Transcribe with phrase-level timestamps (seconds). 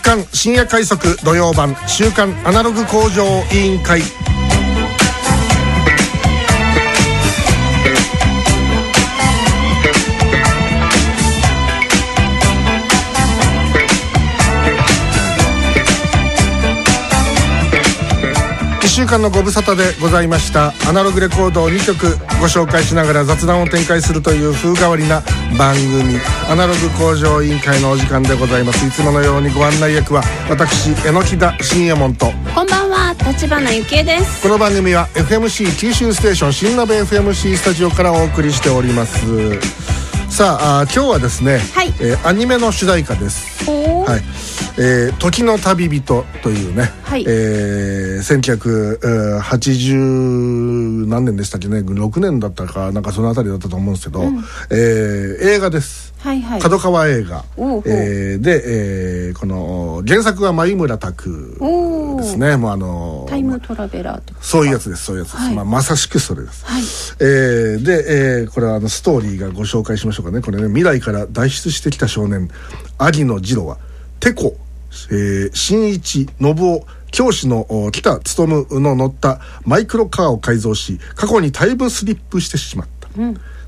[0.00, 4.02] 刊深夜快速土曜版週刊アナログ工場委員会。
[19.00, 20.74] 週間のご無沙汰でございました。
[20.86, 25.22] アナログレコードを2曲ご紹介しながら雑談を展開するという風変わりな
[25.58, 26.20] 番組。
[26.50, 28.84] アナログ工場委員会のお時間でございます。
[28.86, 32.26] いつものようにご案内役は私榎田信右衛門と。
[32.54, 34.42] こんばんは、立花ゆきえです。
[34.42, 39.16] この番組は FMC 九州ステーション新鍋 FMC スタジオからお送りしております。
[40.28, 41.94] さあ今日はですね、はい。
[42.00, 43.64] えーアニメの主題歌です。
[43.66, 44.22] おーはい、
[44.78, 47.24] えー時の旅人」というね、はい。
[47.28, 48.40] えー、
[49.80, 54.22] 1980何年でしたっけね6年だったかなんかそのあたりだったと思うんですけど、
[54.70, 56.10] えー映画です。
[56.20, 56.60] はいはい。
[56.60, 58.62] 角川映画、えーで、
[59.28, 61.56] えーこの原作は眉村拓
[62.18, 62.56] ですね。
[62.56, 64.34] もうあのタイムトラベラーって。
[64.40, 65.04] そういうやつです。
[65.04, 65.54] そういうやつです、はい。
[65.54, 66.82] まあ、まさしくそれです、はい。
[67.20, 70.40] えーで、えーこれはあのストーリーがご紹介しましょうかね。
[70.42, 72.48] これね未来から脱出してきた少年
[73.00, 73.78] 有野次郎は
[74.20, 74.54] テコ、
[75.10, 78.46] えー、新一信夫教師のお北勉
[78.80, 83.08] の乗ったマイクロカーを改造し過去にタイムスリップしてしまった、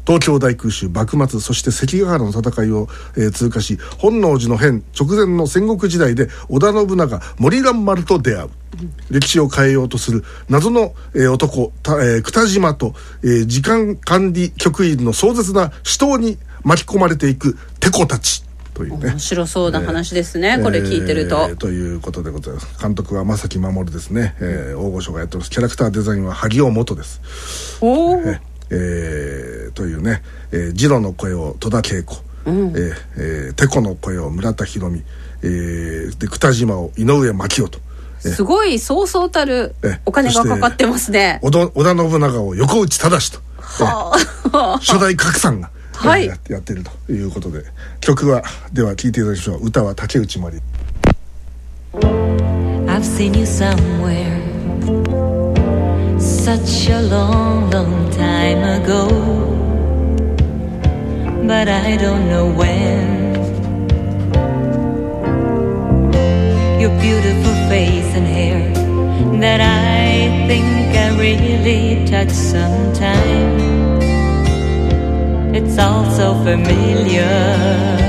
[0.07, 8.51] 東京大空襲幕末そして関ヶ原の戦いを、えー通過し本能寺の変直前の戦国時代で織田信長森蘭丸と出会う、
[9.11, 12.95] 歴史を変えようとする謎の、えー男た、えー北島と、
[13.25, 18.45] えー時間管理局員の壮絶な死闘に巻き込まれていくテコたち
[18.75, 19.11] というね。
[19.11, 21.47] 面白そうな話ですね、これ聞いてると。
[21.51, 22.67] えーということでございます。
[22.81, 25.51] 監督は正木守ですね、えー大御所がやってます。
[25.51, 27.79] キャラクターデザインは萩尾元です。
[27.81, 28.21] おお。
[28.21, 35.03] ええーというね、えー、ジロの声を戸田恵子、えーえーテコの声を村田博美、
[35.43, 37.79] えーで北島を井上真紀夫と、
[38.25, 38.31] えー。
[38.33, 41.41] すごいそうそうたるえお金がかかってますね。
[41.43, 44.17] 織田信長を横内忠と、は
[44.53, 44.79] あ。
[44.79, 45.71] 初代角さんが、
[46.09, 47.65] はいえーやってやってるということで
[48.01, 48.43] 曲は
[48.73, 50.59] では聴いていただきましょう歌は竹内まり
[52.87, 54.43] I've seen you somewhere
[56.19, 59.07] such a long, long time ago,
[61.47, 63.33] but I don't know when.
[66.81, 68.73] Your beautiful face and hair
[69.41, 73.82] that I think I really touched sometime.
[75.55, 78.02] It's all so familiar.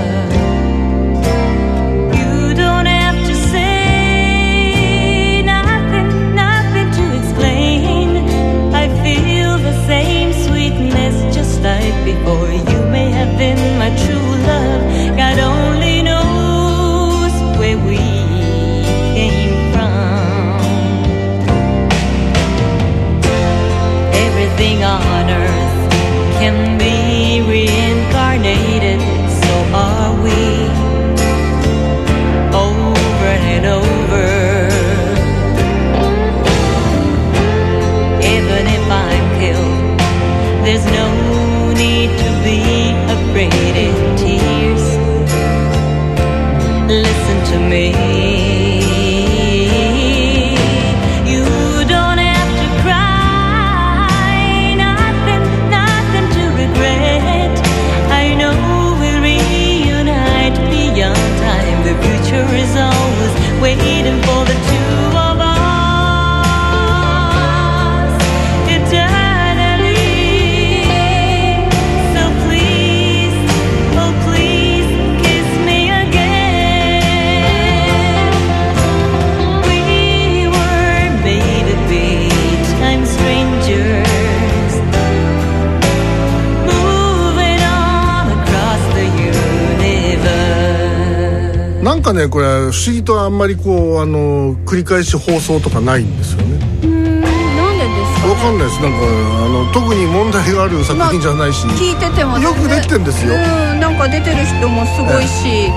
[92.14, 96.60] かねこれ不思議とあんまりこうあの繰り返し放送とかないんですよね。
[96.84, 98.28] うーん、なんでですか？
[98.30, 98.82] わかんないです。
[98.82, 103.34] なんかあの特に問題がある作品じゃないし、聞いててもよくできてんですよ。
[103.34, 103.38] う
[103.76, 105.70] ん、なんか出てる人もすごいし、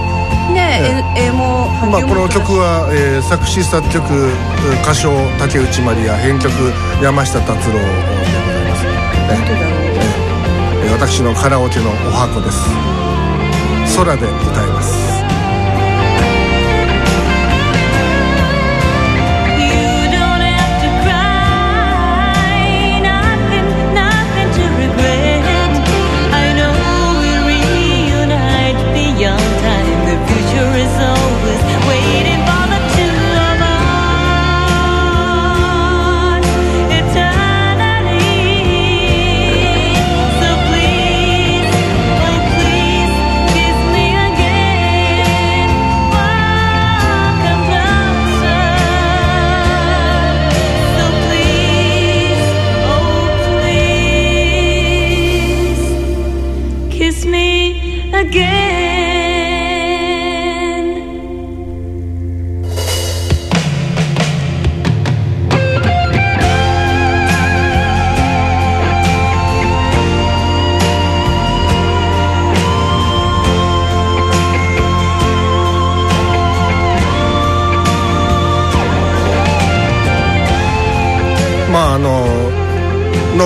[0.53, 4.05] ねえ、絵もまあ、この曲は、えー作詞作曲
[4.83, 6.53] 歌唱竹内まりや編曲
[7.03, 7.85] 山下達郎でご
[8.53, 8.85] ざいます、
[9.29, 9.81] 本当だろう。
[10.85, 12.59] えー私のカラオケのお箱です。
[13.97, 15.16] 空で歌います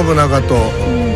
[0.04, 0.54] 信長と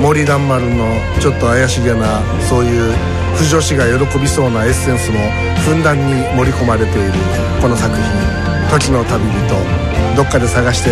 [0.00, 0.84] 森蘭丸の
[1.18, 2.92] ちょっと怪しげなそういう
[3.34, 5.18] 不女子が喜びそうなエッセンスも
[5.64, 7.12] ふんだんに盛り込まれている
[7.62, 8.04] この作品
[8.70, 9.56] 「時の旅人」
[10.16, 10.90] どっかで探して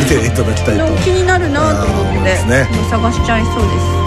[0.00, 2.66] 見ていただきたいとの気になるなと思ってね。
[2.90, 3.99] 探しちゃいそうです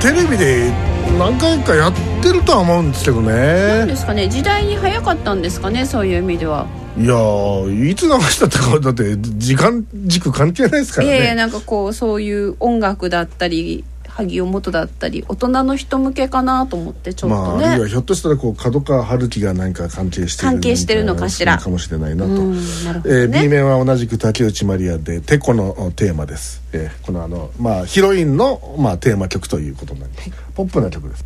[0.00, 0.72] テレビで
[1.18, 1.92] 何回かやっ
[2.22, 4.28] てるとは思うんですけどなんねですかね？
[4.28, 5.84] 時代に早かったんですかね？
[5.86, 6.66] そういう意味では。
[6.98, 21.58] いやーいつ流したってかだって時間軸関係ないですからいやいやねなんかこうそういう音楽だったり萩尾元だったり大人の人向けかなと思ってちょっまあ、とね、あるいはひょっとしたらこう角川春樹が何か関係してる関係してるのかしら。
[21.58, 31.24] かもしれないなと、うんなるほどえーね B 面は同じく竹内まりやで「てこ」のテーマです、えーこのあのまあヒロインの、まあ、テーマ曲ということになります、ポップな曲です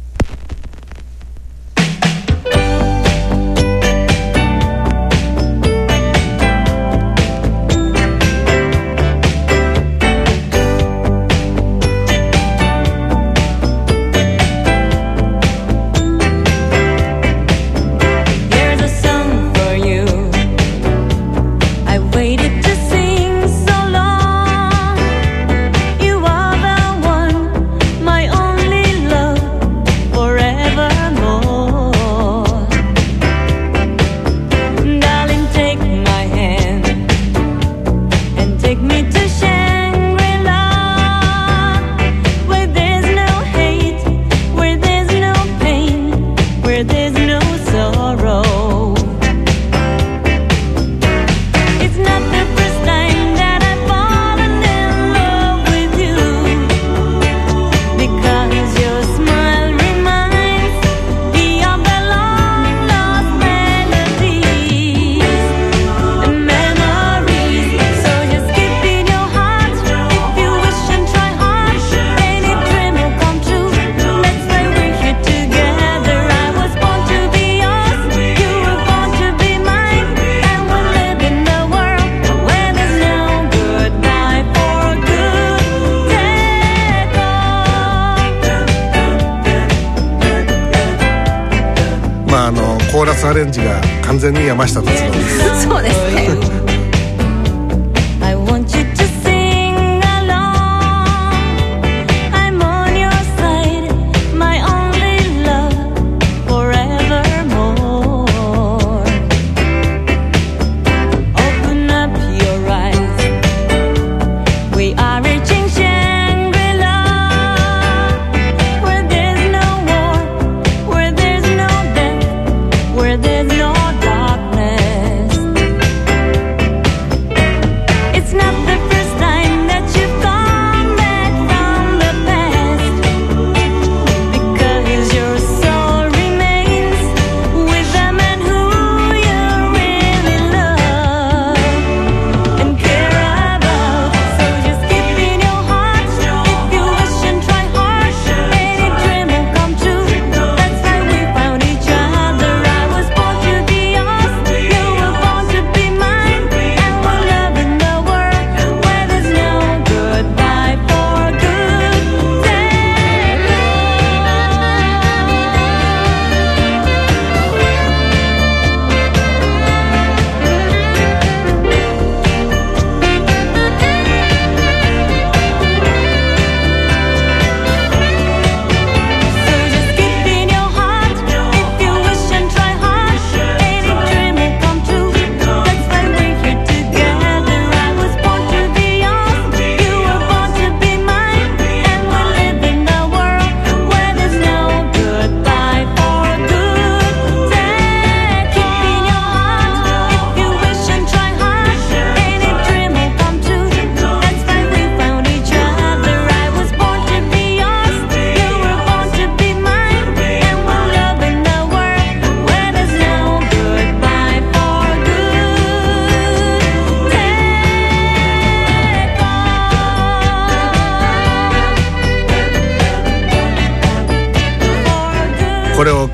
[93.04, 95.62] ーラスアレンジが完全に山下達郎です。
[95.62, 96.53] そうですね。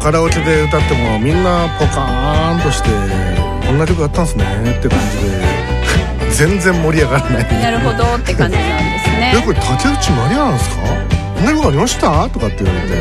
[0.00, 2.88] カラオケで歌ってもみんなポカーンとして
[3.66, 4.44] こんな曲あったんすね
[4.78, 5.60] って感じで。
[6.32, 7.60] 全然盛り上がらない。
[7.62, 9.32] なるほどって感じなんですね。
[9.34, 10.76] よくこれ竹内まりやなんですか？
[11.36, 12.28] こんなことありました？
[12.28, 12.94] とかって言われて。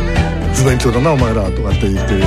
[0.55, 1.43] 不勉強だなお前ら。
[1.43, 2.15] とかって言って。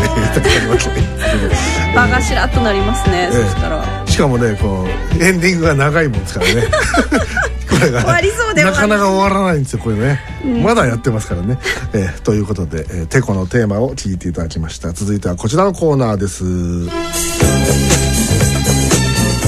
[1.95, 3.85] 場がしらっとなりますね、ええそしたら。
[4.07, 4.87] しかもねこ
[5.21, 6.53] うエンディングが長いもんですからね
[7.73, 10.21] これが終わりそうでなかなか終わらないんですよこれね、
[10.63, 11.59] まだやってますからね、
[11.93, 14.93] えーということで、えーテコのテーマを聞いていただきました。
[14.93, 16.87] 続いてはこちらのコーナーです。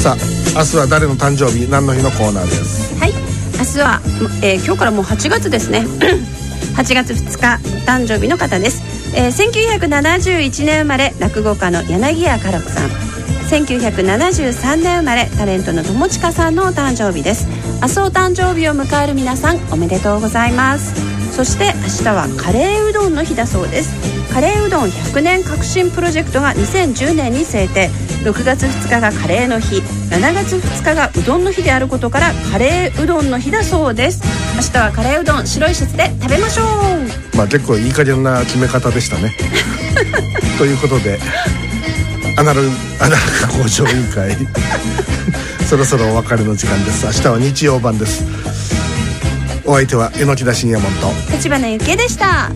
[0.01, 0.17] さあ
[0.59, 1.69] 明日は誰の誕生日？
[1.71, 2.99] 何の日のコーナーです？
[2.99, 3.13] はい。
[3.13, 4.01] 明日は、
[4.43, 5.87] えー今日からもう8月ですね。
[6.77, 8.83] 8月2日誕生日の方です、
[9.17, 12.91] えー1971年生まれ落語家の柳家家禄さん
[13.51, 17.47] 1973年生まれタレントの友近さんのお誕生日です。
[17.83, 20.95] 明日お誕生日を迎える皆さんおめでとうございます。
[21.35, 23.93] そして明日はカレーうどんの日だそうです。
[24.33, 27.91] カレーうどん100年革新プロジェクトが2010年に制定。
[28.25, 29.81] 6月2日がカレーの日。
[30.11, 34.23] 7月2日がうどんの日であることからカレーうどんの日だそうです。
[34.57, 37.37] 明日はカレーうどん白いシャツで食べましょう。
[37.37, 39.37] まあ結構いい加減な決め方でしたね。
[40.59, 41.19] ということで
[42.37, 42.63] アナル
[43.01, 44.37] アナル工場委員会。
[45.69, 47.07] そろそろお別れの時間です。
[47.07, 48.25] 明日は日曜版です。
[49.65, 51.13] お相手は榎木田信也門と。
[51.33, 52.51] 立花ゆでした